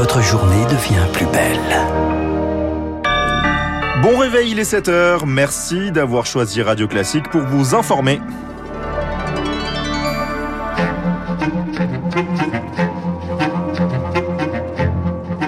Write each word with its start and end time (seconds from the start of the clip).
votre 0.00 0.22
journée 0.22 0.64
devient 0.64 1.06
plus 1.12 1.26
belle. 1.26 1.60
Bon 4.02 4.16
réveil, 4.16 4.52
il 4.52 4.58
est 4.58 4.72
7h. 4.72 5.26
Merci 5.26 5.92
d'avoir 5.92 6.24
choisi 6.24 6.62
Radio 6.62 6.88
Classique 6.88 7.28
pour 7.28 7.42
vous 7.42 7.74
informer. 7.74 8.18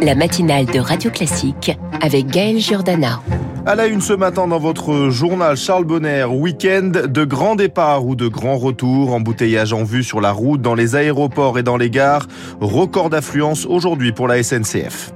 La 0.02 0.14
matinale 0.14 0.66
de 0.66 0.80
Radio 0.80 1.10
Classique 1.10 1.74
avec 2.02 2.26
Gaël 2.26 2.58
Giordana. 2.58 3.22
À 3.64 3.76
la 3.76 3.86
une 3.86 4.00
ce 4.00 4.12
matin 4.12 4.48
dans 4.48 4.58
votre 4.58 5.10
journal 5.10 5.56
Charles 5.56 5.84
Bonner, 5.84 6.24
week-end 6.24 6.90
de 7.06 7.24
grands 7.24 7.54
départs 7.54 8.04
ou 8.04 8.16
de 8.16 8.26
grands 8.26 8.56
retours, 8.56 9.14
embouteillage 9.14 9.72
en 9.72 9.84
vue 9.84 10.02
sur 10.02 10.20
la 10.20 10.32
route, 10.32 10.60
dans 10.60 10.74
les 10.74 10.96
aéroports 10.96 11.60
et 11.60 11.62
dans 11.62 11.76
les 11.76 11.88
gares, 11.88 12.26
record 12.60 13.08
d'affluence 13.08 13.64
aujourd'hui 13.64 14.10
pour 14.10 14.26
la 14.26 14.42
SNCF. 14.42 15.12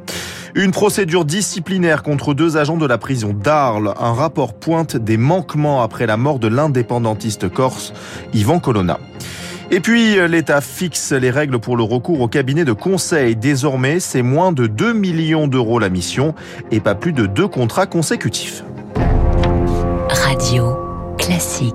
Une 0.54 0.70
procédure 0.70 1.24
disciplinaire 1.24 2.04
contre 2.04 2.34
deux 2.34 2.56
agents 2.56 2.76
de 2.76 2.86
la 2.86 2.98
prison 2.98 3.32
d'Arles. 3.32 3.92
Un 3.98 4.12
rapport 4.12 4.54
pointe 4.54 4.96
des 4.96 5.16
manquements 5.16 5.82
après 5.82 6.06
la 6.06 6.16
mort 6.16 6.38
de 6.38 6.46
l'indépendantiste 6.46 7.48
corse 7.48 7.92
Yvan 8.32 8.60
Colonna. 8.60 9.00
Et 9.70 9.80
puis, 9.80 10.16
l'État 10.28 10.60
fixe 10.60 11.12
les 11.12 11.30
règles 11.30 11.58
pour 11.58 11.76
le 11.76 11.82
recours 11.82 12.20
au 12.20 12.28
cabinet 12.28 12.64
de 12.64 12.72
conseil. 12.72 13.34
Désormais, 13.34 13.98
c'est 13.98 14.22
moins 14.22 14.52
de 14.52 14.68
2 14.68 14.92
millions 14.92 15.48
d'euros 15.48 15.80
la 15.80 15.88
mission 15.88 16.34
et 16.70 16.78
pas 16.78 16.94
plus 16.94 17.12
de 17.12 17.26
deux 17.26 17.48
contrats 17.48 17.86
consécutifs. 17.86 18.62
Radio 20.08 20.76
classique. 21.18 21.74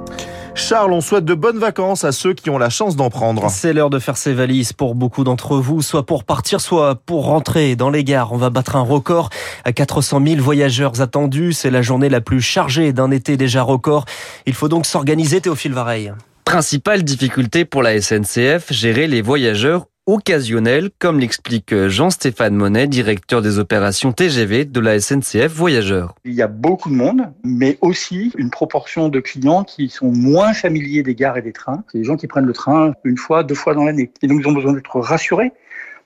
Charles, 0.53 0.93
on 0.93 1.01
souhaite 1.01 1.25
de 1.25 1.33
bonnes 1.33 1.57
vacances 1.59 2.03
à 2.03 2.11
ceux 2.11 2.33
qui 2.33 2.49
ont 2.49 2.57
la 2.57 2.69
chance 2.69 2.95
d'en 2.95 3.09
prendre. 3.09 3.49
C'est 3.49 3.73
l'heure 3.73 3.89
de 3.89 3.99
faire 3.99 4.17
ses 4.17 4.33
valises 4.33 4.73
pour 4.73 4.95
beaucoup 4.95 5.23
d'entre 5.23 5.57
vous, 5.57 5.81
soit 5.81 6.05
pour 6.05 6.23
partir, 6.23 6.61
soit 6.61 6.95
pour 6.95 7.25
rentrer 7.25 7.75
dans 7.75 7.89
les 7.89 8.03
gares. 8.03 8.31
On 8.31 8.37
va 8.37 8.49
battre 8.49 8.75
un 8.75 8.81
record 8.81 9.29
à 9.65 9.73
400 9.73 10.21
000 10.25 10.41
voyageurs 10.41 11.01
attendus. 11.01 11.53
C'est 11.53 11.71
la 11.71 11.81
journée 11.81 12.09
la 12.09 12.21
plus 12.21 12.41
chargée 12.41 12.93
d'un 12.93 13.11
été 13.11 13.37
déjà 13.37 13.63
record. 13.63 14.05
Il 14.45 14.53
faut 14.53 14.67
donc 14.67 14.85
s'organiser, 14.85 15.41
Théophile 15.41 15.73
Vareille. 15.73 16.13
Principale 16.51 17.03
difficulté 17.03 17.63
pour 17.63 17.81
la 17.81 18.01
SNCF, 18.01 18.73
gérer 18.73 19.07
les 19.07 19.21
voyageurs 19.21 19.87
occasionnels, 20.05 20.89
comme 20.99 21.17
l'explique 21.17 21.73
Jean-Stéphane 21.87 22.53
Monet, 22.55 22.87
directeur 22.87 23.41
des 23.41 23.57
opérations 23.57 24.11
TGV 24.11 24.65
de 24.65 24.79
la 24.81 24.99
SNCF 24.99 25.47
Voyageurs. 25.47 26.13
Il 26.25 26.33
y 26.33 26.41
a 26.41 26.47
beaucoup 26.47 26.89
de 26.89 26.95
monde, 26.95 27.21
mais 27.45 27.77
aussi 27.79 28.33
une 28.37 28.49
proportion 28.49 29.07
de 29.07 29.21
clients 29.21 29.63
qui 29.63 29.87
sont 29.87 30.11
moins 30.11 30.51
familiers 30.51 31.03
des 31.03 31.15
gares 31.15 31.37
et 31.37 31.41
des 31.41 31.53
trains. 31.53 31.85
C'est 31.89 31.99
des 31.99 32.03
gens 32.03 32.17
qui 32.17 32.27
prennent 32.27 32.43
le 32.43 32.51
train 32.51 32.95
une 33.05 33.17
fois, 33.17 33.45
deux 33.45 33.55
fois 33.55 33.73
dans 33.73 33.85
l'année. 33.85 34.11
Et 34.21 34.27
donc 34.27 34.41
ils 34.41 34.47
ont 34.49 34.51
besoin 34.51 34.73
d'être 34.73 34.99
rassurés 34.99 35.53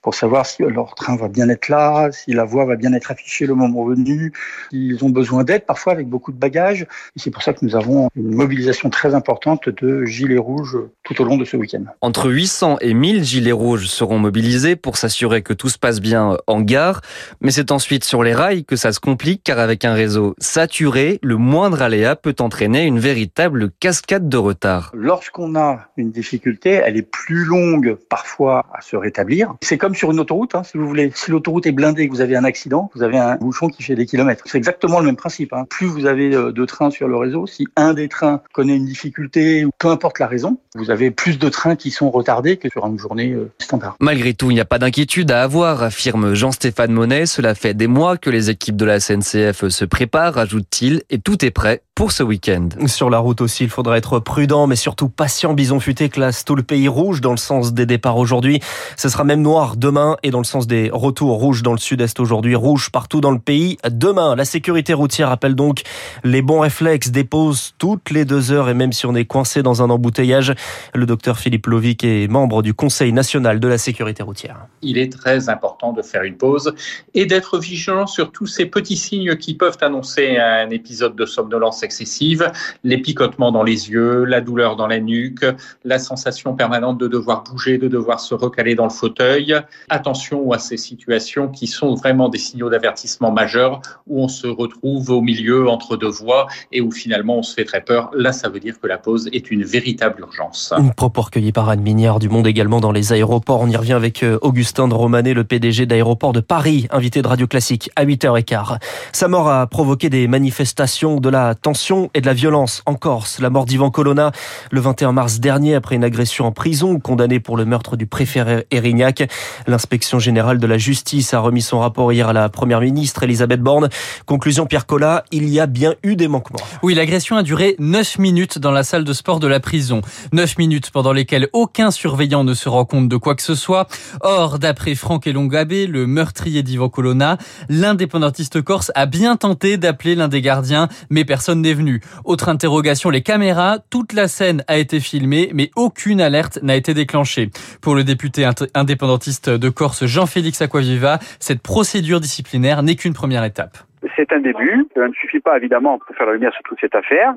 pour 0.06 0.14
savoir 0.14 0.46
si 0.46 0.62
leur 0.62 0.94
train 0.94 1.16
va 1.16 1.30
bien 1.30 1.50
être 1.50 1.68
là, 1.68 2.12
si 2.12 2.32
la 2.32 2.44
voie 2.44 2.64
va 2.66 2.76
bien 2.76 2.94
être 2.94 3.10
affichée 3.10 3.48
le 3.48 3.56
moment 3.56 3.86
venu. 3.86 4.32
Ils 4.72 5.04
ont 5.04 5.10
besoin 5.10 5.44
d'aide 5.44 5.66
parfois 5.66 5.94
avec 5.94 6.08
beaucoup 6.08 6.32
de 6.32 6.38
bagages. 6.38 6.84
Et 6.84 7.20
c'est 7.20 7.32
pour 7.32 7.42
ça 7.42 7.54
que 7.54 7.66
nous 7.66 7.76
avons 7.76 8.10
une 8.16 8.36
mobilisation 8.36 8.92
très 8.92 9.16
importante 9.16 9.68
de 9.68 10.06
gilets 10.06 10.38
rouges 10.38 10.78
tout 11.04 11.20
au 11.20 11.26
long 11.26 11.38
de 11.38 11.46
ce 11.46 11.58
week-end. 11.58 11.86
Entre 12.02 12.30
800 12.30 12.78
et 12.82 12.94
1000 12.94 13.24
gilets 13.24 13.52
rouges 13.52 13.88
seront 13.88 14.20
mobilisés 14.20 14.76
pour 14.76 14.98
s'assurer 14.98 15.42
que 15.42 15.54
tout 15.54 15.70
se 15.70 15.80
passe 15.80 16.00
bien 16.00 16.38
en 16.46 16.62
gare. 16.62 17.02
Mais 17.42 17.50
c'est 17.50 17.72
ensuite 17.72 18.04
sur 18.04 18.22
les 18.22 18.34
rails 18.34 18.64
que 18.64 18.76
ça 18.76 18.92
se 18.92 19.00
complique 19.00 19.42
car 19.44 19.58
avec 19.58 19.86
un 19.86 19.96
réseau 19.96 20.36
saturé, 20.38 21.18
le 21.24 21.38
moindre 21.38 21.82
aléa 21.82 22.16
peut 22.16 22.36
entraîner 22.42 22.84
une 22.84 23.00
véritable 23.00 23.72
cascade 23.80 24.30
de 24.30 24.38
retard. 24.38 24.92
Lorsqu'on 24.94 25.56
a 25.56 25.88
une 25.98 26.12
difficulté, 26.12 26.70
elle 26.70 26.96
est 26.96 27.10
plus 27.10 27.44
longue 27.46 27.98
parfois 28.08 28.68
à 28.72 28.82
se 28.82 28.96
rétablir. 28.96 29.56
C'est 29.62 29.80
comme 29.80 29.95
sur 29.96 30.12
une 30.12 30.20
autoroute, 30.20 30.56
hein, 30.56 30.64
si 30.64 30.78
vous 30.78 30.88
voulez. 30.88 31.12
Si 31.16 31.32
l'autoroute 31.32 31.66
est 31.66 31.72
blindée 31.72 32.04
et 32.04 32.08
que 32.08 32.14
vous 32.14 32.22
avez 32.22 32.36
un 32.36 32.44
accident, 32.44 32.90
vous 32.96 33.04
avez 33.04 33.18
un 33.18 33.36
bouchon 33.36 33.70
qui 33.70 33.84
fait 33.84 33.96
des 33.96 34.06
kilomètres. 34.06 34.44
C'est 34.48 34.58
exactement 34.58 35.00
le 35.00 35.06
même 35.06 35.16
principe. 35.16 35.54
Hein. 35.54 35.66
Plus 35.70 35.88
vous 35.88 36.06
avez 36.06 36.30
de 36.30 36.66
trains 36.66 36.92
sur 36.92 37.08
le 37.08 37.18
réseau, 37.18 37.48
si 37.48 37.68
un 37.76 37.94
des 37.94 38.08
trains 38.08 38.42
connaît 38.54 38.76
une 38.76 38.86
difficulté, 38.86 39.66
ou 39.66 39.72
peu 39.78 39.90
importe 39.90 40.20
la 40.20 40.28
raison, 40.28 40.58
vous 40.76 40.92
avez 40.92 41.12
plus 41.12 41.40
de 41.40 41.50
trains 41.50 41.76
qui 41.76 41.92
sont 41.92 42.12
retardés 42.12 42.58
que 42.58 42.70
sur 42.70 42.86
une 42.86 43.00
journée 43.00 43.36
standard. 43.60 43.96
Malgré 44.00 44.34
tout, 44.34 44.52
il 44.52 44.56
n'y 44.56 44.62
a 44.62 44.66
pas 44.66 44.80
d'inquiétude 44.80 45.32
à 45.32 45.44
avoir, 45.44 45.84
affirme 45.84 46.34
Jean-Stéphane 46.34 46.92
Monet. 46.92 47.26
Cela 47.26 47.56
fait 47.56 47.74
des 47.74 47.88
mois 47.88 48.18
que 48.18 48.30
les 48.30 48.50
équipes 48.50 48.76
de 48.76 48.86
la 48.86 49.00
SNCF 49.00 49.68
se 49.70 49.86
préparent, 49.86 50.38
ajoute-t-il, 50.38 51.04
et 51.10 51.20
tout 51.20 51.44
est 51.46 51.52
prêt 51.52 51.82
pour 51.96 52.12
ce 52.12 52.24
week-end. 52.24 52.68
Sur 52.88 53.10
la 53.10 53.20
route 53.20 53.40
aussi, 53.40 53.64
il 53.64 53.70
faudra 53.70 53.98
être 53.98 54.20
prudent, 54.20 54.68
mais 54.68 54.76
surtout 54.76 55.08
patient. 55.08 55.54
Bison 55.54 55.80
Futé 55.80 56.10
classe 56.10 56.44
tout 56.44 56.56
le 56.56 56.64
pays 56.64 56.90
rouge 56.90 57.22
dans 57.22 57.32
le 57.32 57.38
sens 57.38 57.74
des 57.74 57.86
départs 57.86 58.18
aujourd'hui. 58.18 58.60
Ce 58.98 59.08
sera 59.08 59.24
même 59.24 59.42
noir 59.42 59.78
demain 59.86 60.18
et 60.24 60.32
dans 60.32 60.40
le 60.40 60.46
sens 60.46 60.66
des 60.66 60.90
retours 60.92 61.38
rouge 61.38 61.62
dans 61.62 61.72
le 61.72 61.78
sud-est 61.78 62.20
aujourd'hui, 62.20 62.56
rouge 62.56 62.90
partout 62.90 63.22
dans 63.22 63.30
le 63.30 63.38
pays. 63.38 63.78
Demain, 63.88 64.36
la 64.36 64.44
sécurité 64.44 64.96
routière 64.96 65.30
appelle 65.30 65.54
donc 65.54 65.84
les 66.24 66.42
bons 66.42 66.62
réflexes, 66.62 67.12
dépose 67.12 67.76
toutes 67.78 68.10
les 68.10 68.26
deux 68.26 68.52
heures 68.52 68.68
et 68.68 68.74
même 68.74 68.94
si 68.94 69.06
on 69.06 69.14
est 69.14 69.26
coincé 69.26 69.62
dans 69.62 69.84
un 69.84 69.92
embouteillage. 69.92 70.56
Le 70.96 71.06
docteur 71.06 71.38
Philippe 71.38 71.68
Lovic 71.68 72.04
est 72.04 72.28
membre 72.28 72.64
du 72.64 72.74
Conseil 72.74 73.14
national 73.14 73.60
de 73.60 73.68
la 73.68 73.78
sécurité 73.78 74.24
routière. 74.24 74.66
Il 74.82 74.98
est 74.98 75.12
très 75.12 75.50
important 75.50 75.94
de 75.94 76.02
faire 76.02 76.24
une 76.24 76.36
pause 76.36 76.74
et 77.14 77.28
d'être 77.28 77.60
vigilant 77.60 78.08
sur 78.08 78.32
tous 78.32 78.48
ces 78.48 78.66
petits 78.66 78.98
signes 78.98 79.36
qui 79.36 79.54
peuvent 79.54 79.78
annoncer 79.82 80.38
un 80.38 80.72
épisode 80.72 81.16
de 81.16 81.28
somnolence 81.28 81.84
excessive, 81.84 82.52
les 82.84 82.98
picotements 82.98 83.52
dans 83.52 83.62
les 83.62 83.92
yeux, 83.92 84.24
la 84.24 84.42
douleur 84.42 84.78
dans 84.78 84.88
la 84.88 85.00
nuque, 85.00 85.46
la 85.84 86.00
sensation 86.00 86.56
permanente 86.56 86.98
de 86.98 87.08
devoir 87.08 87.44
bouger, 87.44 87.78
de 87.78 87.88
devoir 87.88 88.20
se 88.20 88.34
recaler 88.34 88.74
dans 88.74 88.86
le 88.86 88.90
fauteuil. 88.90 89.56
Attention 89.90 90.52
à 90.52 90.60
ces 90.60 90.78
situations 90.78 91.48
qui 91.48 91.68
sont 91.68 91.96
vraiment 91.96 92.30
des 92.30 92.38
signaux 92.38 92.70
d'avertissement 92.70 93.32
majeurs 93.32 93.82
où 94.08 94.24
on 94.24 94.28
se 94.28 94.48
retrouve 94.48 95.10
au 95.10 95.22
milieu 95.22 95.70
entre 95.70 95.98
deux 95.98 96.10
voies 96.10 96.48
et 96.72 96.82
où 96.82 96.92
finalement 96.92 97.38
on 97.38 97.44
se 97.44 97.54
fait 97.54 97.66
très 97.66 97.82
peur. 97.82 98.10
Là, 98.16 98.32
ça 98.32 98.50
veut 98.50 98.60
dire 98.60 98.80
que 98.80 98.88
la 98.88 98.98
pause 98.98 99.30
est 99.32 99.52
une 99.52 99.64
véritable 99.64 100.22
urgence. 100.22 100.74
Une 100.78 100.94
propos 100.94 101.22
recueillie 101.22 101.52
par 101.52 101.70
Anne 101.70 101.82
Mignard 101.82 102.20
du 102.20 102.30
Monde 102.30 102.48
également 102.48 102.80
dans 102.80 102.92
les 102.92 103.14
aéroports. 103.14 103.62
On 103.62 103.70
y 103.70 103.76
revient 103.76 103.94
avec 103.94 104.24
euh, 104.24 104.38
Augustin 104.42 104.88
de 104.88 104.94
Romanet, 104.94 105.34
le 105.34 105.44
PDG 105.44 105.86
d'aéroport 105.86 106.34
de 106.34 106.40
Paris, 106.40 106.88
invité 106.92 107.22
de 107.22 107.28
Radio 107.28 107.48
Classique 107.48 107.90
à 107.96 108.06
8h15. 108.06 108.78
Sa 109.12 109.28
mort 109.28 109.50
a 109.50 109.68
provoqué 109.68 110.10
des 110.10 110.28
manifestations, 110.28 111.20
de 111.20 111.30
la 111.30 111.56
tension 111.56 112.10
et 112.14 112.22
de 112.22 112.26
la 112.26 112.34
violence 112.34 112.82
en 112.86 112.96
Corse. 112.96 113.40
La 113.40 113.50
mort 113.50 113.66
d'Ivan 113.66 113.90
Colonna 113.90 114.32
le 114.72 114.80
21 114.80 115.12
mars 115.12 115.40
dernier 115.40 115.76
après 115.76 115.96
une 115.96 116.04
agression 116.04 116.46
en 116.46 116.52
prison, 116.52 117.00
condamné 117.00 117.40
pour 117.40 117.58
le 117.58 117.66
meurtre 117.66 117.98
du 117.98 118.06
préfet 118.06 118.66
Erignac. 118.72 119.30
L'inspection 119.68 120.20
générale 120.20 120.60
de 120.60 120.68
la 120.68 120.78
justice 120.78 121.34
a 121.34 121.40
remis 121.40 121.62
son 121.62 121.80
rapport 121.80 122.12
hier 122.12 122.30
à 122.30 122.34
la 122.34 122.50
première 122.50 122.82
ministre 122.82 123.24
Elisabeth 123.24 123.62
Borne. 123.62 123.90
Conclusion 124.26 124.66
Pierre 124.66 124.86
Collat, 124.86 125.24
il 125.32 125.50
y 125.50 125.60
a 125.60 125.66
bien 125.66 125.96
eu 126.04 126.16
des 126.16 126.28
manquements. 126.28 126.60
Oui, 126.84 126.94
l'agression 126.96 127.36
a 127.38 127.44
duré 127.44 127.76
9 127.80 128.20
minutes 128.20 128.60
dans 128.60 128.72
la 128.72 128.84
salle 128.84 129.04
de 129.04 129.14
sport 129.14 129.40
de 129.40 129.48
la 129.48 129.60
prison. 129.60 130.02
9 130.32 130.58
minutes 130.58 130.92
pendant 130.92 131.14
lesquelles 131.14 131.50
aucun 131.54 131.92
surveillant 131.92 132.44
ne 132.44 132.54
se 132.54 132.70
rend 132.70 132.86
compte 132.86 133.10
de 133.10 133.18
quoi 133.18 133.36
que 133.36 133.42
ce 133.42 133.56
soit. 133.56 133.88
Or, 134.22 134.60
d'après 134.60 134.96
Franck 134.96 135.28
Elongabé, 135.28 135.88
le 135.88 136.08
meurtrier 136.08 136.64
d'Ivan 136.64 136.90
Colonna, 136.90 137.38
l'indépendantiste 137.70 138.62
corse 138.62 138.92
a 138.96 139.06
bien 139.06 139.36
tenté 139.36 139.78
d'appeler 139.78 140.16
l'un 140.16 140.28
des 140.28 140.42
gardiens, 140.42 140.88
mais 141.10 141.26
personne 141.26 141.62
n'est 141.62 141.74
venu. 141.74 142.02
Autre 142.24 142.50
interrogation, 142.50 143.10
les 143.10 143.22
caméras, 143.22 143.80
toute 143.90 144.14
la 144.14 144.28
scène 144.28 144.64
a 144.68 144.78
été 144.78 145.00
filmée, 145.00 145.52
mais 145.54 145.72
aucune 145.76 146.22
alerte 146.22 146.60
n'a 146.62 146.76
été 146.76 146.94
déclenchée. 146.94 147.50
Pour 147.82 147.96
le 147.96 148.04
député 148.04 148.48
indépendantiste 148.74 149.45
de 149.50 149.70
Corse, 149.70 150.06
Jean-Félix 150.06 150.62
Aquaviva, 150.62 151.20
cette 151.40 151.62
procédure 151.62 152.20
disciplinaire 152.20 152.84
n'est 152.84 152.96
qu'une 152.96 153.14
première 153.14 153.44
étape. 153.44 153.78
C'est 154.16 154.32
un 154.32 154.40
début. 154.40 154.88
Ça 154.94 155.08
ne 155.08 155.14
suffit 155.14 155.40
pas, 155.40 155.58
évidemment, 155.58 156.00
pour 156.00 156.16
faire 156.16 156.28
la 156.28 156.34
lumière 156.34 156.54
sur 156.54 156.64
toute 156.64 156.80
cette 156.80 156.96
affaire. 156.96 157.34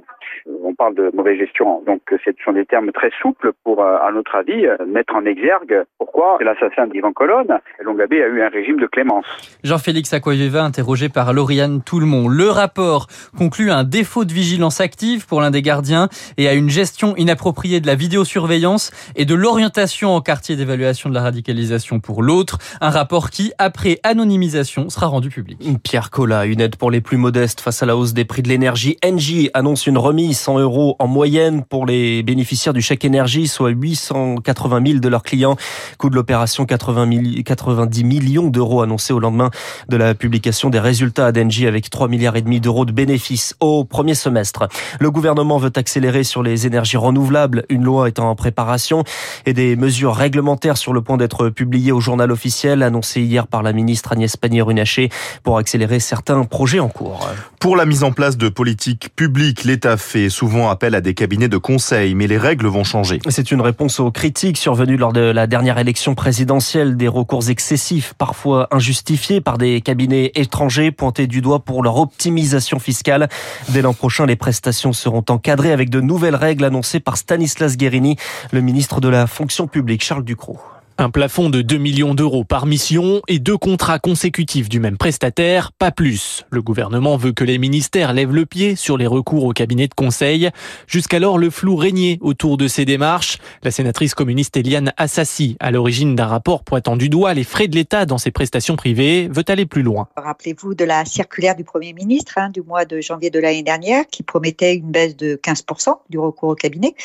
On 0.63 0.75
parle 0.75 0.95
de 0.95 1.11
mauvaise 1.15 1.39
gestion, 1.39 1.83
donc 1.87 2.01
ce 2.11 2.31
sont 2.45 2.53
des 2.53 2.65
termes 2.65 2.93
très 2.93 3.11
souples 3.21 3.53
pour, 3.65 3.83
à 3.83 4.11
notre 4.13 4.35
avis, 4.35 4.67
mettre 4.87 5.15
en 5.15 5.25
exergue 5.25 5.85
pourquoi 5.99 6.39
l'assassin 6.41 6.87
d'Ivan 6.87 7.13
Colonne, 7.13 7.59
Longabé, 7.83 8.23
a 8.23 8.29
eu 8.29 8.43
un 8.43 8.49
régime 8.49 8.79
de 8.79 8.87
clémence. 8.87 9.27
Jean-Félix 9.65 10.13
Aquaviva, 10.13 10.63
interrogé 10.63 11.09
par 11.09 11.33
Lauriane 11.33 11.83
Toulmont. 11.83 12.29
Le 12.29 12.49
rapport 12.49 13.07
conclut 13.37 13.71
un 13.71 13.85
défaut 13.85 14.25
de 14.25 14.33
vigilance 14.33 14.81
active 14.81 15.27
pour 15.27 15.41
l'un 15.41 15.51
des 15.51 15.63
gardiens 15.63 16.09
et 16.37 16.49
à 16.49 16.55
une 16.55 16.69
gestion 16.69 17.17
inappropriée 17.17 17.81
de 17.81 17.87
la 17.87 17.95
vidéosurveillance 17.95 18.91
et 19.17 19.25
de 19.25 19.35
l'orientation 19.35 20.11
en 20.11 20.21
quartier 20.21 20.57
d'évaluation 20.57 21.09
de 21.11 21.15
la 21.15 21.23
radicalisation 21.23 22.01
pour 22.01 22.23
l'autre. 22.23 22.59
Un 22.81 22.91
rapport 22.91 23.31
qui, 23.31 23.53
après 23.59 23.99
anonymisation, 24.03 24.89
sera 24.91 25.07
rendu 25.07 25.29
public. 25.29 25.59
Pierre 25.83 26.11
Collat, 26.11 26.47
une 26.47 26.61
aide 26.61 26.77
pour 26.77 26.91
les 26.91 27.01
plus 27.01 27.17
modestes 27.17 27.61
face 27.61 27.83
à 27.83 27.87
la 27.87 27.97
hausse 27.97 28.15
des 28.15 28.25
prix 28.25 28.43
de 28.43 28.49
l'énergie. 28.49 28.97
Engie 29.05 29.51
annonce 29.55 29.87
une 29.87 29.99
remise 29.99 30.18
famille, 30.19 30.35
100 30.35 30.59
euros 30.59 30.97
en 30.99 31.07
moyenne 31.07 31.63
pour 31.63 31.87
les 31.87 32.25
bénéficiaires 32.25 32.73
du 32.73 32.83
chèque 32.83 33.05
énergie, 33.05 33.47
soit 33.47 33.71
880 33.71 34.83
000 34.85 34.99
de 34.99 35.09
leurs 35.09 35.23
clients. 35.23 35.57
Coût 35.97 36.11
de 36.11 36.17
l'opération 36.17 36.67
90 36.67 38.03
millions 38.03 38.49
d'euros 38.49 38.83
annoncés 38.83 39.13
au 39.13 39.21
lendemain 39.21 39.51
de 39.89 39.97
la 39.97 40.17
publication 40.17 40.71
des 40.71 40.81
résultats 40.81 41.27
à 41.27 41.31
Denji 41.31 41.69
avec 41.69 41.89
3 41.89 42.09
milliards 42.09 42.35
et 42.35 42.43
demi 42.43 42.59
d'euros 42.59 42.85
de 42.85 42.91
bénéfices 42.91 43.55
au 43.61 43.85
premier 43.85 44.17
semestre. 44.17 44.67
Le 44.99 45.09
gouvernement 45.13 45.57
veut 45.57 45.71
accélérer 45.77 46.25
sur 46.25 46.43
les 46.43 46.67
énergies 46.67 46.97
renouvelables, 46.97 47.65
une 47.69 47.85
loi 47.85 48.09
étant 48.09 48.29
en 48.29 48.35
préparation 48.35 49.05
et 49.47 49.53
des 49.53 49.77
mesures 49.77 50.17
réglementaires 50.17 50.79
sur 50.79 50.93
le 50.93 51.01
point 51.01 51.17
d'être 51.17 51.49
publiées 51.49 51.93
au 51.93 52.01
journal 52.01 52.33
officiel 52.33 52.83
annoncé 52.83 53.21
hier 53.21 53.47
par 53.47 53.63
la 53.63 53.73
ministre 53.73 54.11
Agnès 54.11 54.37
Pannier-Runacher 54.37 55.11
pour 55.45 55.59
accélérer 55.59 56.01
certains 56.01 56.43
projets 56.43 56.81
en 56.81 56.89
cours. 56.89 57.29
Pour 57.61 57.77
la 57.77 57.87
mise 57.87 58.03
en 58.03 58.11
place 58.11 58.37
de 58.37 58.49
politiques 58.49 59.11
publiques, 59.15 59.63
l'État 59.63 59.97
fait 60.09 60.31
souvent 60.31 60.71
appel 60.71 60.95
à 60.95 61.03
des 61.03 61.13
cabinets 61.13 61.49
de 61.49 61.59
conseil, 61.59 62.15
mais 62.15 62.27
les 62.27 62.39
règles 62.39 62.67
vont 62.67 62.83
changer. 62.83 63.21
C'est 63.29 63.51
une 63.51 63.61
réponse 63.61 64.01
aux 64.01 64.11
critiques 64.11 64.57
survenues 64.57 64.97
lors 64.97 65.13
de 65.13 65.21
la 65.21 65.47
dernière 65.47 65.77
élection 65.77 66.15
présidentielle, 66.15 66.97
des 66.97 67.09
recours 67.09 67.51
excessifs, 67.51 68.15
parfois 68.17 68.69
injustifiés 68.71 69.43
par 69.43 69.59
des 69.59 69.83
cabinets 69.83 70.33
étrangers 70.35 70.93
pointés 70.93 71.27
du 71.27 71.43
doigt 71.43 71.59
pour 71.59 71.83
leur 71.83 71.99
optimisation 71.99 72.79
fiscale. 72.79 73.29
Dès 73.69 73.83
l'an 73.83 73.93
prochain, 73.93 74.25
les 74.25 74.37
prestations 74.37 74.95
seront 74.95 75.25
encadrées 75.29 75.73
avec 75.73 75.91
de 75.91 76.01
nouvelles 76.01 76.37
règles 76.37 76.65
annoncées 76.65 77.01
par 77.01 77.19
Stanislas 77.19 77.77
Guérini, 77.77 78.17
le 78.51 78.63
ministre 78.63 79.03
de 79.03 79.09
la 79.09 79.27
fonction 79.27 79.67
publique, 79.67 80.03
Charles 80.03 80.25
Ducrot. 80.25 80.59
Un 81.01 81.11
plafond 81.11 81.49
de 81.49 81.63
2 81.63 81.79
millions 81.79 82.13
d'euros 82.13 82.43
par 82.43 82.67
mission 82.67 83.23
et 83.29 83.39
deux 83.39 83.57
contrats 83.57 84.01
consécutifs 84.01 84.69
du 84.69 84.81
même 84.81 84.99
prestataire, 84.99 85.71
pas 85.71 85.93
plus. 85.93 86.45
Le 86.51 86.61
gouvernement 86.61 87.17
veut 87.17 87.31
que 87.31 87.45
les 87.45 87.59
ministères 87.59 88.13
lèvent 88.13 88.35
le 88.35 88.47
pied 88.47 88.75
sur 88.75 88.99
les 88.99 89.07
recours 89.07 89.45
au 89.45 89.53
cabinet 89.53 89.87
de 89.87 89.95
conseil. 89.95 90.51
Jusqu'alors, 90.89 91.39
le 91.39 91.51
flou 91.51 91.77
régnait 91.77 92.19
autour 92.21 92.57
de 92.57 92.67
ces 92.67 92.85
démarches. 92.85 93.39
La 93.63 93.71
sénatrice 93.71 94.13
communiste 94.13 94.57
Eliane 94.57 94.93
Assassi, 94.97 95.57
à 95.61 95.71
l'origine 95.71 96.17
d'un 96.17 96.27
rapport 96.27 96.65
pointant 96.65 96.97
du 96.97 97.09
doigt 97.09 97.33
les 97.33 97.45
frais 97.45 97.69
de 97.69 97.77
l'État 97.77 98.05
dans 98.05 98.19
ses 98.19 98.33
prestations 98.33 98.75
privées, 98.75 99.29
veut 99.29 99.45
aller 99.47 99.67
plus 99.67 99.85
loin. 99.85 100.09
Rappelez-vous 100.17 100.75
de 100.75 100.85
la 100.85 101.05
circulaire 101.05 101.55
du 101.55 101.63
Premier 101.63 101.93
ministre 101.93 102.39
hein, 102.39 102.51
du 102.51 102.61
mois 102.61 102.85
de 102.85 103.01
janvier 103.01 103.31
de 103.31 103.39
l'année 103.39 103.63
dernière 103.63 104.05
qui 104.09 104.25
promettait 104.25 104.75
une 104.75 104.91
baisse 104.91 105.17
de 105.17 105.37
15% 105.37 105.95
du 106.11 106.19
recours 106.19 106.49
au 106.49 106.57
cabinet. 106.57 106.97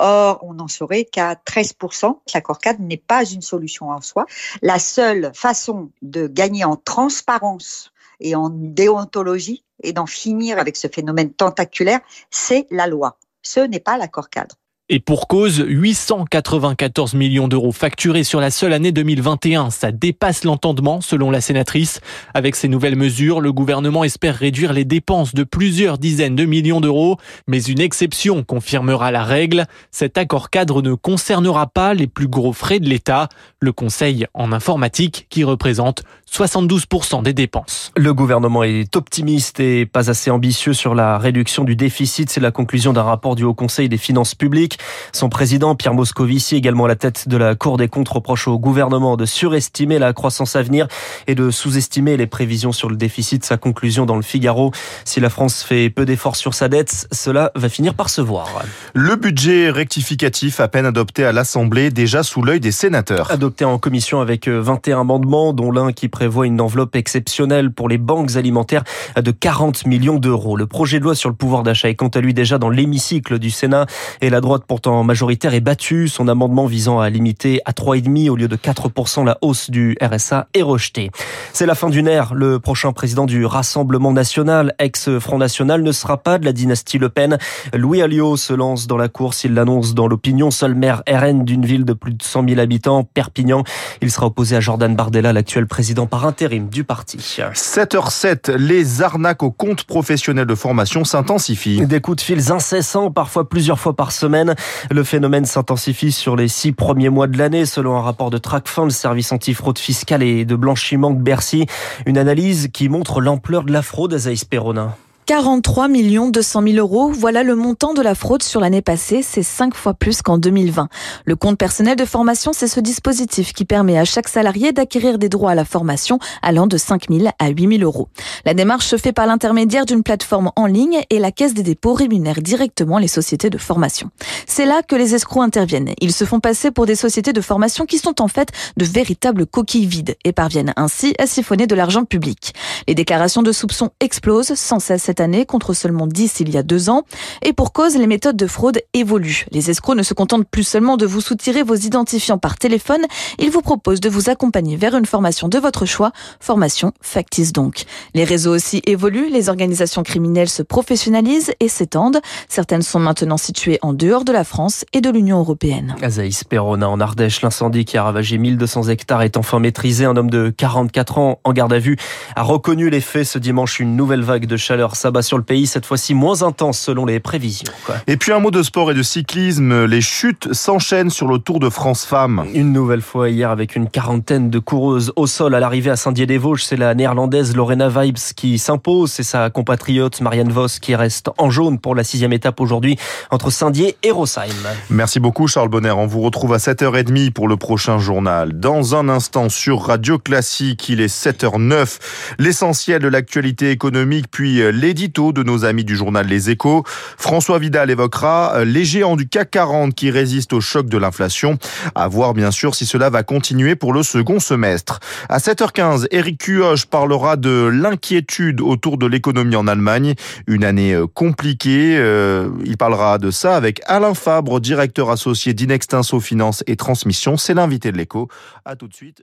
Or, 0.00 0.38
on 0.40 0.54
n'en 0.54 0.68
saurait 0.68 1.04
qu'à 1.04 1.34
13%. 1.34 2.20
L'accord 2.32 2.58
cadre 2.58 2.80
n'est 2.80 2.96
pas 2.96 3.17
une 3.24 3.42
solution 3.42 3.90
en 3.90 4.00
soi. 4.00 4.26
La 4.62 4.78
seule 4.78 5.30
façon 5.34 5.90
de 6.02 6.26
gagner 6.26 6.64
en 6.64 6.76
transparence 6.76 7.92
et 8.20 8.34
en 8.34 8.50
déontologie 8.50 9.64
et 9.82 9.92
d'en 9.92 10.06
finir 10.06 10.58
avec 10.58 10.76
ce 10.76 10.88
phénomène 10.88 11.32
tentaculaire, 11.32 12.00
c'est 12.30 12.66
la 12.70 12.86
loi. 12.86 13.18
Ce 13.42 13.60
n'est 13.60 13.80
pas 13.80 13.96
l'accord 13.96 14.28
cadre. 14.28 14.56
Et 14.90 15.00
pour 15.00 15.28
cause, 15.28 15.62
894 15.68 17.12
millions 17.12 17.46
d'euros 17.46 17.72
facturés 17.72 18.24
sur 18.24 18.40
la 18.40 18.50
seule 18.50 18.72
année 18.72 18.90
2021. 18.90 19.68
Ça 19.68 19.92
dépasse 19.92 20.44
l'entendement, 20.44 21.02
selon 21.02 21.30
la 21.30 21.42
sénatrice. 21.42 22.00
Avec 22.32 22.56
ces 22.56 22.68
nouvelles 22.68 22.96
mesures, 22.96 23.42
le 23.42 23.52
gouvernement 23.52 24.02
espère 24.02 24.34
réduire 24.34 24.72
les 24.72 24.86
dépenses 24.86 25.34
de 25.34 25.44
plusieurs 25.44 25.98
dizaines 25.98 26.36
de 26.36 26.46
millions 26.46 26.80
d'euros. 26.80 27.18
Mais 27.46 27.62
une 27.62 27.80
exception 27.80 28.42
confirmera 28.42 29.10
la 29.10 29.24
règle. 29.24 29.66
Cet 29.90 30.16
accord 30.16 30.48
cadre 30.48 30.80
ne 30.80 30.94
concernera 30.94 31.66
pas 31.66 31.92
les 31.92 32.06
plus 32.06 32.28
gros 32.28 32.54
frais 32.54 32.80
de 32.80 32.88
l'État. 32.88 33.28
Le 33.60 33.72
conseil 33.72 34.26
en 34.32 34.52
informatique 34.52 35.26
qui 35.28 35.44
représente 35.44 36.02
72% 36.32 37.22
des 37.22 37.32
dépenses. 37.32 37.92
Le 37.96 38.14
gouvernement 38.14 38.62
est 38.62 38.94
optimiste 38.96 39.60
et 39.60 39.86
pas 39.86 40.10
assez 40.10 40.30
ambitieux 40.30 40.72
sur 40.72 40.94
la 40.94 41.18
réduction 41.18 41.64
du 41.64 41.74
déficit. 41.74 42.30
C'est 42.30 42.40
la 42.40 42.50
conclusion 42.50 42.92
d'un 42.92 43.02
rapport 43.02 43.34
du 43.34 43.44
Haut 43.44 43.54
Conseil 43.54 43.88
des 43.88 43.96
finances 43.96 44.34
publiques. 44.34 44.78
Son 45.12 45.28
président, 45.28 45.74
Pierre 45.74 45.94
Moscovici, 45.94 46.56
également 46.56 46.84
à 46.84 46.88
la 46.88 46.96
tête 46.96 47.28
de 47.28 47.36
la 47.36 47.54
Cour 47.54 47.76
des 47.76 47.88
comptes, 47.88 48.08
reproche 48.08 48.46
au 48.46 48.58
gouvernement 48.58 49.16
de 49.16 49.24
surestimer 49.24 49.98
la 49.98 50.12
croissance 50.12 50.54
à 50.54 50.62
venir 50.62 50.86
et 51.26 51.34
de 51.34 51.50
sous-estimer 51.50 52.16
les 52.16 52.26
prévisions 52.26 52.72
sur 52.72 52.88
le 52.88 52.96
déficit. 52.96 53.44
Sa 53.44 53.56
conclusion 53.56 54.06
dans 54.06 54.16
le 54.16 54.22
Figaro. 54.22 54.72
Si 55.04 55.20
la 55.20 55.30
France 55.30 55.62
fait 55.62 55.90
peu 55.90 56.04
d'efforts 56.04 56.36
sur 56.36 56.54
sa 56.54 56.68
dette, 56.68 57.08
cela 57.10 57.52
va 57.54 57.68
finir 57.68 57.94
par 57.94 58.10
se 58.10 58.20
voir. 58.20 58.48
Le 58.94 59.16
budget 59.16 59.70
rectificatif 59.70 60.60
à 60.60 60.68
peine 60.68 60.86
adopté 60.86 61.24
à 61.24 61.32
l'Assemblée, 61.32 61.90
déjà 61.90 62.22
sous 62.22 62.42
l'œil 62.42 62.60
des 62.60 62.72
sénateurs. 62.72 63.30
Adopté 63.30 63.64
en 63.64 63.78
commission 63.78 64.20
avec 64.20 64.48
21 64.48 65.00
amendements, 65.00 65.52
dont 65.52 65.70
l'un 65.70 65.92
qui 65.92 66.08
prévoit 66.18 66.48
une 66.48 66.60
enveloppe 66.60 66.96
exceptionnelle 66.96 67.70
pour 67.70 67.88
les 67.88 67.96
banques 67.96 68.34
alimentaires 68.34 68.82
de 69.14 69.30
40 69.30 69.86
millions 69.86 70.18
d'euros. 70.18 70.56
Le 70.56 70.66
projet 70.66 70.98
de 70.98 71.04
loi 71.04 71.14
sur 71.14 71.28
le 71.28 71.36
pouvoir 71.36 71.62
d'achat 71.62 71.90
est 71.90 71.94
quant 71.94 72.08
à 72.08 72.18
lui 72.18 72.34
déjà 72.34 72.58
dans 72.58 72.70
l'hémicycle 72.70 73.38
du 73.38 73.50
Sénat 73.50 73.86
et 74.20 74.28
la 74.28 74.40
droite 74.40 74.64
pourtant 74.66 75.04
majoritaire 75.04 75.54
est 75.54 75.60
battue. 75.60 76.08
Son 76.08 76.26
amendement 76.26 76.66
visant 76.66 76.98
à 76.98 77.08
limiter 77.08 77.60
à 77.66 77.70
3,5 77.70 78.30
au 78.30 78.34
lieu 78.34 78.48
de 78.48 78.56
4% 78.56 79.24
la 79.24 79.38
hausse 79.42 79.70
du 79.70 79.96
RSA 80.02 80.48
est 80.54 80.62
rejeté. 80.62 81.12
C'est 81.52 81.66
la 81.66 81.76
fin 81.76 81.88
d'une 81.88 82.08
ère. 82.08 82.34
Le 82.34 82.58
prochain 82.58 82.92
président 82.92 83.24
du 83.24 83.46
Rassemblement 83.46 84.10
national, 84.10 84.74
ex-Front 84.80 85.38
National, 85.38 85.84
ne 85.84 85.92
sera 85.92 86.16
pas 86.16 86.40
de 86.40 86.44
la 86.44 86.52
dynastie 86.52 86.98
Le 86.98 87.10
Pen. 87.10 87.38
Louis 87.72 88.02
Alliot 88.02 88.36
se 88.36 88.54
lance 88.54 88.88
dans 88.88 88.96
la 88.96 89.06
course. 89.06 89.44
Il 89.44 89.54
l'annonce 89.54 89.94
dans 89.94 90.08
l'opinion. 90.08 90.50
Seul 90.50 90.74
maire 90.74 91.04
RN 91.08 91.44
d'une 91.44 91.64
ville 91.64 91.84
de 91.84 91.92
plus 91.92 92.14
de 92.14 92.24
100 92.24 92.48
000 92.48 92.60
habitants, 92.60 93.04
Perpignan. 93.04 93.62
Il 94.02 94.10
sera 94.10 94.26
opposé 94.26 94.56
à 94.56 94.60
Jordan 94.60 94.96
Bardella, 94.96 95.32
l'actuel 95.32 95.68
président 95.68 96.07
par 96.08 96.26
intérim 96.26 96.68
du 96.68 96.84
parti. 96.84 97.18
7h07, 97.18 98.52
les 98.52 99.02
arnaques 99.02 99.42
aux 99.42 99.50
comptes 99.50 99.84
professionnels 99.84 100.46
de 100.46 100.54
formation 100.54 101.04
s'intensifient. 101.04 101.86
Des 101.86 102.00
coups 102.00 102.16
de 102.16 102.22
fils 102.22 102.50
incessants, 102.50 103.10
parfois 103.10 103.48
plusieurs 103.48 103.78
fois 103.78 103.94
par 103.94 104.12
semaine. 104.12 104.54
Le 104.90 105.04
phénomène 105.04 105.44
s'intensifie 105.44 106.12
sur 106.12 106.36
les 106.36 106.48
six 106.48 106.72
premiers 106.72 107.10
mois 107.10 107.26
de 107.26 107.38
l'année, 107.38 107.66
selon 107.66 107.96
un 107.96 108.02
rapport 108.02 108.30
de 108.30 108.38
Tracfin, 108.38 108.84
le 108.84 108.90
service 108.90 109.32
antifraude 109.32 109.78
fiscale 109.78 110.22
et 110.22 110.44
de 110.44 110.56
blanchiment 110.56 111.10
de 111.10 111.20
Bercy. 111.20 111.66
Une 112.06 112.18
analyse 112.18 112.68
qui 112.72 112.88
montre 112.88 113.20
l'ampleur 113.20 113.64
de 113.64 113.72
la 113.72 113.82
fraude 113.82 114.14
à 114.14 114.18
Zaïs 114.18 114.44
Perronin. 114.44 114.94
43 115.28 115.88
millions 115.88 116.30
200 116.30 116.62
000 116.62 116.76
euros, 116.78 117.10
voilà 117.10 117.42
le 117.42 117.54
montant 117.54 117.92
de 117.92 118.00
la 118.00 118.14
fraude 118.14 118.42
sur 118.42 118.60
l'année 118.60 118.80
passée, 118.80 119.20
c'est 119.20 119.42
cinq 119.42 119.74
fois 119.74 119.92
plus 119.92 120.22
qu'en 120.22 120.38
2020. 120.38 120.88
Le 121.26 121.36
compte 121.36 121.58
personnel 121.58 121.96
de 121.96 122.06
formation, 122.06 122.54
c'est 122.54 122.66
ce 122.66 122.80
dispositif 122.80 123.52
qui 123.52 123.66
permet 123.66 123.98
à 123.98 124.06
chaque 124.06 124.26
salarié 124.26 124.72
d'acquérir 124.72 125.18
des 125.18 125.28
droits 125.28 125.50
à 125.50 125.54
la 125.54 125.66
formation 125.66 126.18
allant 126.40 126.66
de 126.66 126.78
5 126.78 127.10
000 127.10 127.28
à 127.38 127.48
8 127.50 127.76
000 127.76 127.82
euros. 127.82 128.08
La 128.46 128.54
démarche 128.54 128.86
se 128.86 128.96
fait 128.96 129.12
par 129.12 129.26
l'intermédiaire 129.26 129.84
d'une 129.84 130.02
plateforme 130.02 130.50
en 130.56 130.64
ligne 130.64 131.00
et 131.10 131.18
la 131.18 131.30
Caisse 131.30 131.52
des 131.52 131.62
dépôts 131.62 131.92
rémunère 131.92 132.40
directement 132.40 132.96
les 132.96 133.06
sociétés 133.06 133.50
de 133.50 133.58
formation. 133.58 134.08
C'est 134.46 134.64
là 134.64 134.80
que 134.82 134.96
les 134.96 135.14
escrocs 135.14 135.44
interviennent. 135.44 135.92
Ils 136.00 136.14
se 136.14 136.24
font 136.24 136.40
passer 136.40 136.70
pour 136.70 136.86
des 136.86 136.94
sociétés 136.94 137.34
de 137.34 137.42
formation 137.42 137.84
qui 137.84 137.98
sont 137.98 138.22
en 138.22 138.28
fait 138.28 138.48
de 138.78 138.86
véritables 138.86 139.44
coquilles 139.44 139.84
vides 139.84 140.16
et 140.24 140.32
parviennent 140.32 140.72
ainsi 140.76 141.12
à 141.18 141.26
siphonner 141.26 141.66
de 141.66 141.74
l'argent 141.74 142.06
public. 142.06 142.54
Les 142.86 142.94
déclarations 142.94 143.42
de 143.42 143.52
soupçons 143.52 143.90
explosent 144.00 144.54
sans 144.54 144.78
cesse 144.78 145.10
année 145.20 145.46
contre 145.46 145.74
seulement 145.74 146.06
10 146.06 146.40
il 146.40 146.50
y 146.50 146.56
a 146.56 146.62
deux 146.62 146.90
ans. 146.90 147.02
Et 147.42 147.52
pour 147.52 147.72
cause, 147.72 147.96
les 147.96 148.06
méthodes 148.06 148.36
de 148.36 148.46
fraude 148.46 148.80
évoluent. 148.94 149.46
Les 149.52 149.70
escrocs 149.70 149.96
ne 149.96 150.02
se 150.02 150.14
contentent 150.14 150.48
plus 150.48 150.64
seulement 150.64 150.96
de 150.96 151.06
vous 151.06 151.20
soutirer 151.20 151.62
vos 151.62 151.74
identifiants 151.74 152.38
par 152.38 152.58
téléphone, 152.58 153.02
ils 153.38 153.50
vous 153.50 153.62
proposent 153.62 154.00
de 154.00 154.08
vous 154.08 154.30
accompagner 154.30 154.76
vers 154.76 154.96
une 154.96 155.06
formation 155.06 155.48
de 155.48 155.58
votre 155.58 155.86
choix, 155.86 156.12
formation 156.40 156.92
factice 157.00 157.52
donc. 157.52 157.84
Les 158.14 158.24
réseaux 158.24 158.54
aussi 158.54 158.82
évoluent, 158.86 159.30
les 159.30 159.48
organisations 159.48 160.02
criminelles 160.02 160.48
se 160.48 160.62
professionnalisent 160.62 161.52
et 161.60 161.68
s'étendent. 161.68 162.20
Certaines 162.48 162.82
sont 162.82 162.98
maintenant 162.98 163.36
situées 163.36 163.78
en 163.82 163.92
dehors 163.92 164.24
de 164.24 164.32
la 164.32 164.44
France 164.44 164.84
et 164.92 165.00
de 165.00 165.10
l'Union 165.10 165.38
européenne. 165.38 165.96
Azaïs 166.02 166.44
Perona 166.44 166.88
en 166.88 167.00
Ardèche, 167.00 167.42
l'incendie 167.42 167.84
qui 167.84 167.96
a 167.96 168.02
ravagé 168.02 168.38
1200 168.38 168.88
hectares 168.88 169.22
est 169.22 169.36
enfin 169.36 169.58
maîtrisé. 169.58 170.04
Un 170.04 170.16
homme 170.16 170.30
de 170.30 170.50
44 170.56 171.18
ans 171.18 171.40
en 171.44 171.52
garde 171.52 171.72
à 171.72 171.78
vue 171.78 171.96
a 172.36 172.42
reconnu 172.42 172.90
les 172.90 173.00
faits 173.00 173.24
ce 173.24 173.38
dimanche. 173.38 173.80
Une 173.80 173.96
nouvelle 173.96 174.22
vague 174.22 174.46
de 174.46 174.56
chaleur 174.56 174.96
s'abat 175.08 175.22
sur 175.22 175.38
le 175.38 175.42
pays, 175.42 175.66
cette 175.66 175.86
fois-ci 175.86 176.12
moins 176.12 176.42
intense 176.42 176.78
selon 176.78 177.06
les 177.06 177.18
prévisions. 177.18 177.72
Et 178.06 178.18
puis 178.18 178.30
un 178.30 178.40
mot 178.40 178.50
de 178.50 178.62
sport 178.62 178.90
et 178.90 178.94
de 178.94 179.02
cyclisme. 179.02 179.86
Les 179.86 180.02
chutes 180.02 180.52
s'enchaînent 180.52 181.08
sur 181.08 181.28
le 181.28 181.38
Tour 181.38 181.60
de 181.60 181.70
France 181.70 182.04
Femmes. 182.04 182.44
Une 182.52 182.74
nouvelle 182.74 183.00
fois 183.00 183.30
hier 183.30 183.50
avec 183.50 183.74
une 183.74 183.88
quarantaine 183.88 184.50
de 184.50 184.58
coureuses 184.58 185.14
au 185.16 185.26
sol 185.26 185.54
à 185.54 185.60
l'arrivée 185.60 185.88
à 185.88 185.96
Saint-Dié-des-Vosges. 185.96 186.62
C'est 186.62 186.76
la 186.76 186.94
néerlandaise 186.94 187.56
Lorena 187.56 187.88
Vibes 187.88 188.18
qui 188.36 188.58
s'impose. 188.58 189.10
C'est 189.10 189.22
sa 189.22 189.48
compatriote 189.48 190.20
Marianne 190.20 190.52
Vos 190.52 190.66
qui 190.78 190.94
reste 190.94 191.30
en 191.38 191.48
jaune 191.48 191.78
pour 191.78 191.94
la 191.94 192.04
sixième 192.04 192.34
étape 192.34 192.60
aujourd'hui 192.60 192.98
entre 193.30 193.48
Saint-Dié 193.48 193.96
et 194.02 194.10
Rosheim. 194.10 194.52
Merci 194.90 195.20
beaucoup 195.20 195.48
Charles 195.48 195.70
Bonner. 195.70 195.92
On 195.92 196.06
vous 196.06 196.20
retrouve 196.20 196.52
à 196.52 196.58
7h30 196.58 197.30
pour 197.30 197.48
le 197.48 197.56
prochain 197.56 197.98
journal. 197.98 198.60
Dans 198.60 198.94
un 198.94 199.08
instant 199.08 199.48
sur 199.48 199.86
Radio 199.86 200.18
Classique, 200.18 200.86
il 200.90 201.00
est 201.00 201.14
7h09. 201.14 201.98
L'essentiel 202.38 203.00
de 203.00 203.08
l'actualité 203.08 203.70
économique 203.70 204.26
puis 204.30 204.60
l'édition 204.70 204.97
l'édito 204.98 205.32
de 205.32 205.44
nos 205.44 205.64
amis 205.64 205.84
du 205.84 205.94
journal 205.94 206.26
Les 206.26 206.50
Échos. 206.50 206.82
François 207.16 207.60
Vidal 207.60 207.88
évoquera 207.88 208.56
euh, 208.56 208.64
les 208.64 208.84
géants 208.84 209.14
du 209.14 209.28
CAC 209.28 209.52
40 209.52 209.94
qui 209.94 210.10
résistent 210.10 210.54
au 210.54 210.60
choc 210.60 210.88
de 210.88 210.98
l'inflation. 210.98 211.56
À 211.94 212.08
voir 212.08 212.34
bien 212.34 212.50
sûr 212.50 212.74
si 212.74 212.84
cela 212.84 213.08
va 213.08 213.22
continuer 213.22 213.76
pour 213.76 213.92
le 213.92 214.02
second 214.02 214.40
semestre. 214.40 214.98
À 215.28 215.38
7h15, 215.38 216.08
Eric 216.10 216.38
Cuoche 216.44 216.86
parlera 216.86 217.36
de 217.36 217.70
l'inquiétude 217.72 218.60
autour 218.60 218.98
de 218.98 219.06
l'économie 219.06 219.54
en 219.54 219.68
Allemagne. 219.68 220.14
Une 220.48 220.64
année 220.64 220.94
euh, 220.94 221.06
compliquée. 221.06 221.96
Euh, 221.96 222.50
il 222.64 222.76
parlera 222.76 223.18
de 223.18 223.30
ça 223.30 223.54
avec 223.54 223.80
Alain 223.86 224.14
Fabre, 224.14 224.60
directeur 224.60 225.10
associé 225.10 225.54
d'Inextinso 225.54 226.18
Finance 226.18 226.64
et 226.66 226.74
Transmission. 226.74 227.36
C'est 227.36 227.54
l'invité 227.54 227.92
de 227.92 227.98
l'écho. 227.98 228.28
À 228.64 228.74
tout 228.74 228.88
de 228.88 228.94
suite. 228.94 229.22